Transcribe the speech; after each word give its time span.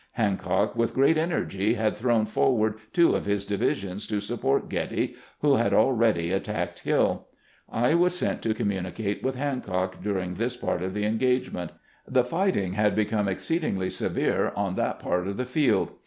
Hancock, 0.13 0.75
with 0.75 0.95
great 0.95 1.15
energy, 1.15 1.75
had 1.75 1.95
thrown 1.95 2.25
forward 2.25 2.79
two 2.91 3.13
of 3.13 3.25
his 3.25 3.45
divi 3.45 3.75
sions 3.75 4.07
to 4.07 4.19
support 4.19 4.67
Getty, 4.67 5.13
who 5.41 5.57
had 5.57 5.75
already 5.75 6.31
attacked 6.31 6.79
Hill. 6.79 7.27
I 7.69 7.93
was 7.93 8.17
sent 8.17 8.41
to 8.41 8.55
communicate 8.55 9.21
with 9.21 9.35
Hancock 9.35 9.97
during 10.01 10.33
this 10.33 10.55
52 10.55 10.59
CAMPAIGNING 10.59 10.63
WITH 10.63 10.63
GRANT 10.63 10.79
part 10.81 10.87
of 10.87 10.93
the 10.95 11.05
engagement. 11.05 11.71
The 12.07 12.23
fighting 12.25 12.73
had 12.73 12.95
become 12.95 13.27
exceedingly 13.27 13.91
severe 13.91 14.51
on 14.55 14.73
that 14.73 14.97
part 14.99 15.27
of 15.27 15.37
the 15.37 15.45
field. 15.45 15.91